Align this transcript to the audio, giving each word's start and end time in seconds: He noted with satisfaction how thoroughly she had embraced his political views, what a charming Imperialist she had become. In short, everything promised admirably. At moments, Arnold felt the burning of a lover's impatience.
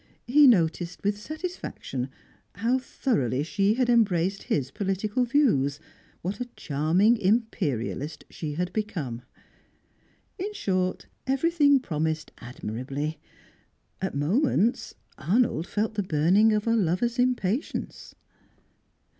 He 0.25 0.47
noted 0.47 0.97
with 1.03 1.15
satisfaction 1.15 2.09
how 2.55 2.79
thoroughly 2.79 3.43
she 3.43 3.75
had 3.75 3.87
embraced 3.87 4.41
his 4.49 4.71
political 4.71 5.25
views, 5.25 5.79
what 6.23 6.39
a 6.39 6.49
charming 6.55 7.17
Imperialist 7.17 8.23
she 8.31 8.53
had 8.55 8.73
become. 8.73 9.21
In 10.39 10.55
short, 10.55 11.05
everything 11.27 11.79
promised 11.79 12.31
admirably. 12.39 13.19
At 14.01 14.15
moments, 14.15 14.95
Arnold 15.19 15.67
felt 15.67 15.93
the 15.93 16.01
burning 16.01 16.51
of 16.51 16.65
a 16.65 16.75
lover's 16.75 17.19
impatience. 17.19 18.15